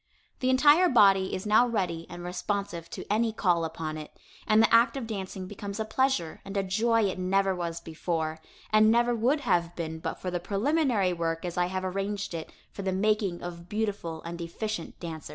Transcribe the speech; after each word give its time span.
The 0.39 0.49
entire 0.49 0.89
body 0.89 1.31
is 1.35 1.45
now 1.45 1.67
ready 1.67 2.07
and 2.09 2.23
responsive 2.23 2.89
to 2.89 3.05
any 3.07 3.31
call 3.31 3.63
upon 3.63 3.97
it, 3.99 4.09
and 4.47 4.59
the 4.59 4.73
act 4.73 4.97
of 4.97 5.05
dancing 5.05 5.45
becomes 5.45 5.79
a 5.79 5.85
pleasure 5.85 6.41
and 6.43 6.57
a 6.57 6.63
joy 6.63 7.03
it 7.03 7.19
never 7.19 7.53
was 7.53 7.79
before, 7.79 8.39
and 8.73 8.89
never 8.89 9.13
would 9.13 9.41
have 9.41 9.75
been 9.75 9.99
but 9.99 10.15
for 10.17 10.31
the 10.31 10.39
preliminary 10.39 11.13
work 11.13 11.45
as 11.45 11.55
I 11.55 11.67
have 11.67 11.85
arranged 11.85 12.33
it 12.33 12.51
for 12.71 12.81
the 12.81 12.91
making 12.91 13.43
of 13.43 13.69
beautiful 13.69 14.23
and 14.23 14.41
efficient 14.41 14.99
dancers. 14.99 15.29